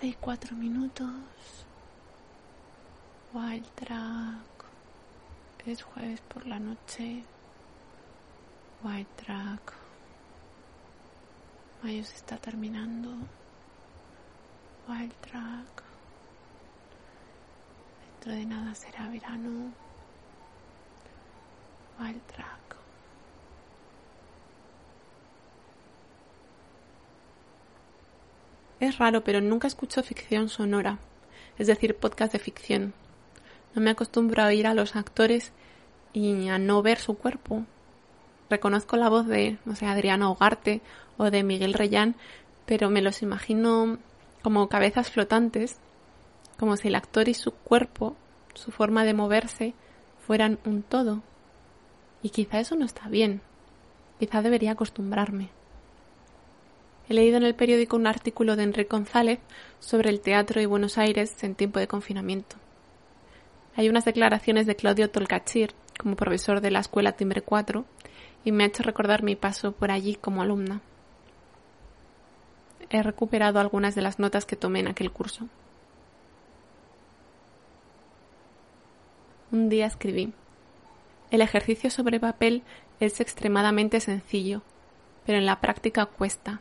11 0.00 0.06
y 0.06 0.14
4 0.14 0.56
minutos. 0.56 1.10
Wild 3.34 3.66
Track. 3.74 4.64
Es 5.66 5.82
jueves 5.82 6.22
por 6.22 6.46
la 6.46 6.58
noche. 6.58 7.22
Wild 8.82 9.06
Track. 9.16 9.74
Mayo 11.82 12.02
se 12.04 12.16
está 12.16 12.38
terminando. 12.38 13.10
Wild 14.88 15.12
Track. 15.20 15.82
Dentro 18.14 18.32
de 18.32 18.46
nada 18.46 18.74
será 18.74 19.06
verano. 19.08 19.70
Wild 21.98 22.22
Track. 22.26 22.59
Es 28.80 28.96
raro, 28.96 29.22
pero 29.22 29.42
nunca 29.42 29.68
escucho 29.68 30.02
ficción 30.02 30.48
sonora, 30.48 30.98
es 31.58 31.66
decir, 31.66 31.96
podcast 31.96 32.32
de 32.32 32.38
ficción. 32.38 32.94
No 33.74 33.82
me 33.82 33.90
acostumbro 33.90 34.42
a 34.42 34.46
oír 34.46 34.66
a 34.66 34.72
los 34.72 34.96
actores 34.96 35.52
y 36.14 36.48
a 36.48 36.58
no 36.58 36.80
ver 36.80 36.98
su 36.98 37.18
cuerpo. 37.18 37.66
Reconozco 38.48 38.96
la 38.96 39.10
voz 39.10 39.26
de, 39.26 39.58
no 39.66 39.76
sé, 39.76 39.84
Adriano 39.84 40.32
Hogarte 40.32 40.80
o 41.18 41.30
de 41.30 41.42
Miguel 41.42 41.74
Reyán, 41.74 42.16
pero 42.64 42.88
me 42.88 43.02
los 43.02 43.20
imagino 43.20 43.98
como 44.42 44.70
cabezas 44.70 45.10
flotantes, 45.10 45.78
como 46.58 46.78
si 46.78 46.88
el 46.88 46.94
actor 46.94 47.28
y 47.28 47.34
su 47.34 47.52
cuerpo, 47.52 48.16
su 48.54 48.70
forma 48.70 49.04
de 49.04 49.12
moverse 49.12 49.74
fueran 50.26 50.58
un 50.64 50.82
todo. 50.82 51.22
Y 52.22 52.30
quizá 52.30 52.60
eso 52.60 52.76
no 52.76 52.86
está 52.86 53.08
bien. 53.08 53.42
Quizá 54.18 54.40
debería 54.40 54.72
acostumbrarme. 54.72 55.50
He 57.10 57.14
leído 57.14 57.38
en 57.38 57.42
el 57.42 57.56
periódico 57.56 57.96
un 57.96 58.06
artículo 58.06 58.54
de 58.54 58.62
Enrique 58.62 58.88
González 58.88 59.40
sobre 59.80 60.10
el 60.10 60.20
teatro 60.20 60.60
y 60.60 60.66
Buenos 60.66 60.96
Aires 60.96 61.42
en 61.42 61.56
tiempo 61.56 61.80
de 61.80 61.88
confinamiento. 61.88 62.54
Hay 63.74 63.88
unas 63.88 64.04
declaraciones 64.04 64.64
de 64.64 64.76
Claudio 64.76 65.10
Tolcachir, 65.10 65.74
como 65.98 66.14
profesor 66.14 66.60
de 66.60 66.70
la 66.70 66.78
Escuela 66.78 67.10
Timbre 67.10 67.42
4, 67.42 67.84
y 68.44 68.52
me 68.52 68.62
ha 68.62 68.68
hecho 68.68 68.84
recordar 68.84 69.24
mi 69.24 69.34
paso 69.34 69.72
por 69.72 69.90
allí 69.90 70.14
como 70.14 70.40
alumna. 70.40 70.82
He 72.90 73.02
recuperado 73.02 73.58
algunas 73.58 73.96
de 73.96 74.02
las 74.02 74.20
notas 74.20 74.46
que 74.46 74.54
tomé 74.54 74.78
en 74.78 74.86
aquel 74.86 75.10
curso. 75.10 75.48
Un 79.50 79.68
día 79.68 79.86
escribí 79.86 80.32
El 81.32 81.40
ejercicio 81.40 81.90
sobre 81.90 82.20
papel 82.20 82.62
es 83.00 83.20
extremadamente 83.20 83.98
sencillo, 83.98 84.62
pero 85.26 85.38
en 85.38 85.46
la 85.46 85.60
práctica 85.60 86.06
cuesta. 86.06 86.60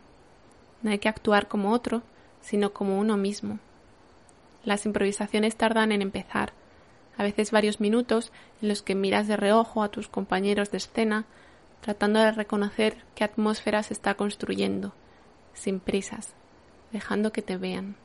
No 0.82 0.92
hay 0.92 1.00
que 1.00 1.10
actuar 1.10 1.48
como 1.48 1.72
otro, 1.72 2.02
sino 2.42 2.72
como 2.74 3.00
uno 3.00 3.18
mismo. 3.18 3.60
Las 4.64 4.86
improvisaciones 4.86 5.56
tardan 5.56 5.92
en 5.92 6.02
empezar, 6.02 6.54
a 7.18 7.24
veces 7.24 7.52
varios 7.52 7.80
minutos 7.82 8.32
en 8.62 8.70
los 8.70 8.82
que 8.82 8.96
miras 8.96 9.28
de 9.28 9.38
reojo 9.38 9.84
a 9.84 9.90
tus 9.90 10.08
compañeros 10.08 10.72
de 10.72 10.78
escena, 10.78 11.26
tratando 11.82 12.20
de 12.20 12.32
reconocer 12.32 12.98
qué 13.16 13.24
atmósfera 13.24 13.84
se 13.84 13.94
está 13.94 14.14
construyendo, 14.16 14.94
sin 15.54 15.80
prisas, 15.80 16.34
dejando 16.92 17.32
que 17.32 17.42
te 17.42 17.58
vean. 17.58 17.96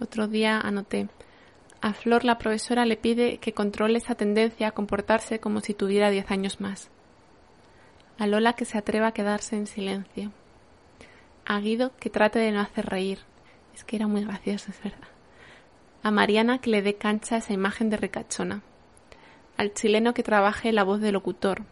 Otro 0.00 0.28
día 0.28 0.60
anoté 0.60 1.08
a 1.84 1.92
Flor 1.92 2.24
la 2.24 2.38
profesora 2.38 2.86
le 2.86 2.96
pide 2.96 3.36
que 3.36 3.52
controle 3.52 3.98
esa 3.98 4.14
tendencia 4.14 4.68
a 4.68 4.72
comportarse 4.72 5.38
como 5.38 5.60
si 5.60 5.74
tuviera 5.74 6.08
diez 6.08 6.30
años 6.30 6.58
más. 6.58 6.88
A 8.16 8.28
Lola 8.28 8.52
que 8.52 8.64
se 8.64 8.78
atreva 8.78 9.08
a 9.08 9.12
quedarse 9.12 9.56
en 9.56 9.66
silencio. 9.66 10.30
A 11.44 11.58
Guido 11.58 11.90
que 11.98 12.10
trate 12.10 12.38
de 12.38 12.52
no 12.52 12.60
hacer 12.60 12.86
reír. 12.86 13.18
Es 13.74 13.82
que 13.82 13.96
era 13.96 14.06
muy 14.06 14.24
gracioso, 14.24 14.70
es 14.70 14.80
verdad. 14.82 15.08
A 16.04 16.12
Mariana 16.12 16.58
que 16.58 16.70
le 16.70 16.80
dé 16.80 16.94
cancha 16.94 17.34
a 17.34 17.38
esa 17.38 17.52
imagen 17.52 17.90
de 17.90 17.96
ricachona. 17.96 18.62
Al 19.56 19.74
chileno 19.74 20.14
que 20.14 20.22
trabaje 20.22 20.70
la 20.72 20.84
voz 20.84 21.00
de 21.00 21.10
locutor. 21.10 21.62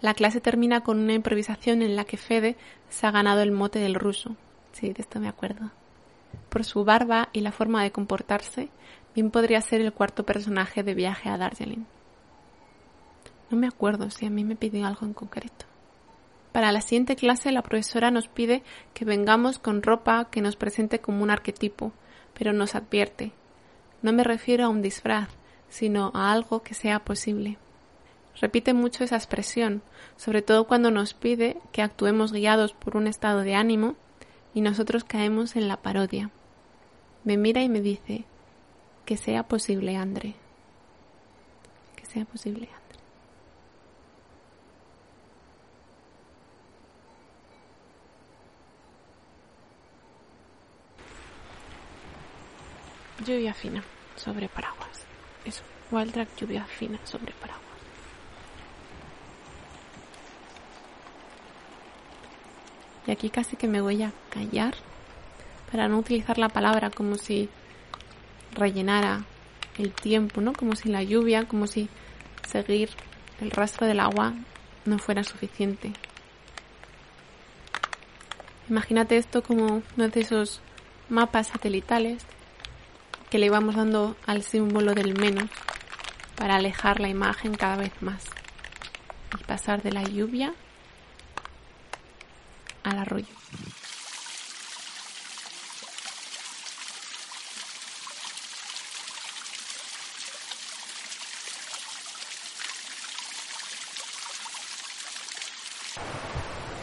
La 0.00 0.14
clase 0.14 0.40
termina 0.40 0.82
con 0.82 0.98
una 0.98 1.12
improvisación 1.12 1.82
en 1.82 1.94
la 1.94 2.04
que 2.04 2.16
Fede 2.16 2.56
se 2.88 3.06
ha 3.06 3.12
ganado 3.12 3.40
el 3.40 3.52
mote 3.52 3.78
del 3.78 3.94
ruso. 3.94 4.34
Sí, 4.72 4.92
de 4.92 5.00
esto 5.02 5.20
me 5.20 5.28
acuerdo. 5.28 5.70
Por 6.48 6.64
su 6.64 6.84
barba 6.84 7.28
y 7.32 7.40
la 7.40 7.52
forma 7.52 7.84
de 7.84 7.92
comportarse, 7.92 8.68
bien 9.14 9.30
podría 9.30 9.60
ser 9.60 9.80
el 9.80 9.92
cuarto 9.92 10.26
personaje 10.26 10.82
de 10.82 10.94
Viaje 10.94 11.28
a 11.28 11.38
Darjeeling. 11.38 11.86
No 13.50 13.56
me 13.56 13.66
acuerdo 13.66 14.10
si 14.10 14.26
a 14.26 14.30
mí 14.30 14.44
me 14.44 14.56
pidió 14.56 14.86
algo 14.86 15.06
en 15.06 15.14
concreto. 15.14 15.66
Para 16.52 16.72
la 16.72 16.80
siguiente 16.80 17.16
clase 17.16 17.50
la 17.50 17.62
profesora 17.62 18.10
nos 18.10 18.28
pide 18.28 18.62
que 18.94 19.04
vengamos 19.04 19.58
con 19.58 19.82
ropa 19.82 20.26
que 20.30 20.40
nos 20.40 20.56
presente 20.56 21.00
como 21.00 21.22
un 21.22 21.30
arquetipo, 21.30 21.92
pero 22.32 22.52
nos 22.52 22.74
advierte. 22.74 23.32
No 24.02 24.12
me 24.12 24.22
refiero 24.22 24.64
a 24.64 24.68
un 24.68 24.82
disfraz, 24.82 25.28
sino 25.68 26.12
a 26.14 26.30
algo 26.32 26.62
que 26.62 26.74
sea 26.74 27.00
posible. 27.00 27.58
Repite 28.40 28.74
mucho 28.74 29.04
esa 29.04 29.16
expresión, 29.16 29.82
sobre 30.16 30.42
todo 30.42 30.66
cuando 30.66 30.90
nos 30.90 31.14
pide 31.14 31.56
que 31.72 31.82
actuemos 31.82 32.32
guiados 32.32 32.72
por 32.72 32.96
un 32.96 33.06
estado 33.06 33.40
de 33.40 33.54
ánimo 33.54 33.96
y 34.54 34.60
nosotros 34.60 35.04
caemos 35.04 35.56
en 35.56 35.68
la 35.68 35.78
parodia. 35.78 36.30
Me 37.24 37.36
mira 37.36 37.62
y 37.62 37.68
me 37.68 37.80
dice, 37.80 38.24
que 39.04 39.16
sea 39.16 39.44
posible, 39.44 39.96
André. 39.96 40.34
Que 41.96 42.06
sea 42.06 42.24
posible, 42.24 42.68
André. 42.68 42.83
Lluvia 53.24 53.54
fina 53.54 53.82
sobre 54.16 54.48
paraguas. 54.48 55.06
Eso, 55.44 55.62
Wildrak 55.90 56.28
lluvia 56.36 56.64
fina 56.64 56.98
sobre 57.04 57.32
paraguas. 57.32 57.64
Y 63.06 63.10
aquí 63.10 63.30
casi 63.30 63.56
que 63.56 63.68
me 63.68 63.80
voy 63.80 64.02
a 64.02 64.12
callar 64.30 64.74
para 65.70 65.88
no 65.88 65.98
utilizar 65.98 66.38
la 66.38 66.48
palabra 66.48 66.90
como 66.90 67.16
si 67.16 67.48
rellenara 68.52 69.24
el 69.78 69.92
tiempo, 69.92 70.40
¿no? 70.40 70.52
Como 70.52 70.76
si 70.76 70.88
la 70.88 71.02
lluvia, 71.02 71.46
como 71.46 71.66
si 71.66 71.88
seguir 72.46 72.90
el 73.40 73.50
rastro 73.50 73.86
del 73.86 74.00
agua 74.00 74.34
no 74.84 74.98
fuera 74.98 75.24
suficiente. 75.24 75.92
Imagínate 78.68 79.16
esto 79.16 79.42
como 79.42 79.82
uno 79.96 80.08
de 80.08 80.20
esos 80.20 80.60
mapas 81.08 81.48
satelitales 81.48 82.24
que 83.34 83.40
le 83.40 83.46
íbamos 83.46 83.74
dando 83.74 84.16
al 84.26 84.44
símbolo 84.44 84.94
del 84.94 85.18
menos 85.18 85.50
para 86.36 86.54
alejar 86.54 87.00
la 87.00 87.08
imagen 87.08 87.52
cada 87.56 87.74
vez 87.74 87.90
más 88.00 88.22
y 89.36 89.42
pasar 89.42 89.82
de 89.82 89.90
la 89.90 90.04
lluvia 90.04 90.54
al 92.84 92.96
arroyo. 92.96 93.26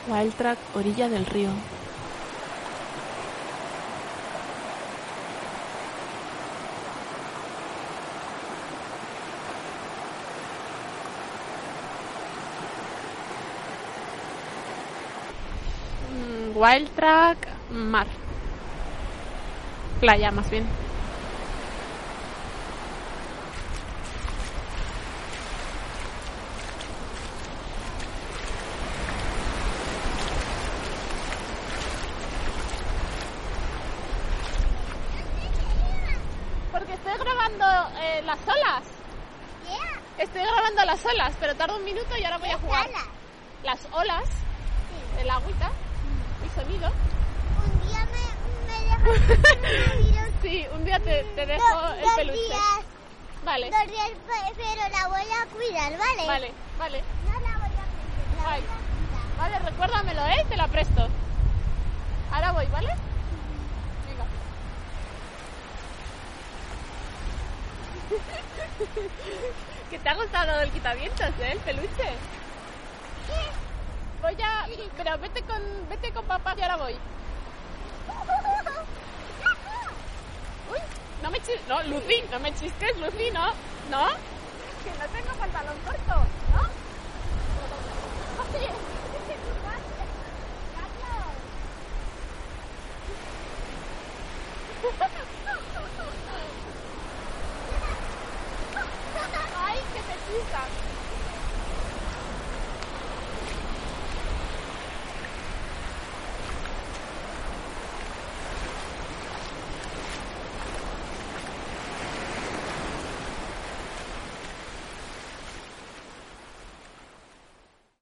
Wild 0.10 0.34
Track, 0.36 0.60
orilla 0.76 1.08
del 1.08 1.26
río. 1.26 1.52
Wild 16.62 16.90
Track, 16.94 17.48
mar. 17.72 18.06
Playa, 20.00 20.30
más 20.30 20.48
bien. 20.52 20.64
Porque 36.72 36.94
estoy 36.94 37.14
grabando 37.18 37.66
eh, 38.00 38.22
las 38.24 38.40
olas. 38.48 38.84
Estoy 40.20 40.42
grabando 40.44 40.86
las 40.86 41.04
olas, 41.08 41.34
pero 41.40 41.56
tarda 41.56 41.76
un 41.76 41.84
minuto 41.84 42.16
y 42.20 42.24
ahora 42.24 42.38
voy 42.38 42.50
a 42.50 42.58
jugar. 42.60 42.88
Las 43.64 43.80
olas, 43.92 44.30
el 45.20 45.28
agüita 45.28 45.71
Un 46.72 46.80
día 47.86 48.06
me, 48.06 48.24
me 48.66 48.78
dejas 48.86 50.32
Sí, 50.42 50.66
un 50.74 50.86
día 50.86 51.00
te, 51.00 51.24
te 51.36 51.46
dejo 51.46 51.68
dos, 51.82 51.96
el 51.98 52.04
dos 52.06 52.16
peluche. 52.16 52.40
días, 52.48 52.86
Vale, 53.44 53.70
dos 53.72 53.88
días, 53.88 54.10
pe- 54.10 54.54
pero 54.56 54.82
la 54.90 55.08
voy 55.10 55.22
a 55.22 55.46
cuidar, 55.54 55.98
¿vale? 55.98 56.28
vale, 56.28 56.52
vale. 56.80 57.04
No 57.26 57.32
la 57.32 57.58
voy 57.58 57.76
a 57.76 57.86
cuidar, 57.92 58.38
la 58.38 58.50
Ay. 58.52 58.62
voy 58.62 58.70
a 58.70 58.76
cuidar. 58.78 59.38
Vale, 59.38 59.60
recuérdamelo, 59.70 60.28
¿eh? 60.28 60.46
Te 60.50 60.56
la 60.58 60.68
presto. 60.70 61.10
Ahora 62.32 62.52
voy, 62.54 62.66
¿vale? 62.68 62.88
Venga. 64.08 64.26
que 69.90 70.00
te 70.00 70.10
ha 70.10 70.16
gustado 70.16 70.62
el 70.62 70.72
quitavientos, 70.72 71.30
¿eh? 71.40 71.52
El 71.52 71.60
peluche. 71.60 72.18
Voy 74.22 74.38
a... 74.42 74.68
Pero 74.98 75.18
vete 75.18 75.42
con, 75.44 75.62
vete 75.90 76.12
con 76.12 76.26
papá 76.26 76.54
y 76.58 76.62
ahora 76.62 76.78
voy. 76.78 76.94
Uy, 80.72 80.80
no 81.24 81.32
me 81.32 81.38
chistes... 81.40 81.68
No, 81.68 81.82
Lucy, 81.84 82.24
no 82.32 82.40
me 82.40 82.54
chistes, 82.54 82.98
Lucy, 82.98 83.32
¿no? 83.32 83.48
¿No? 83.90 84.08
Que 84.84 84.92
no 85.00 85.06
tengo 85.12 85.34
pantalón 85.40 85.78
corto, 85.86 86.16
¿no? 86.54 86.62
Oye, 88.58 88.70